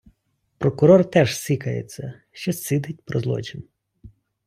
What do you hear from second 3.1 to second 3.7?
злочин.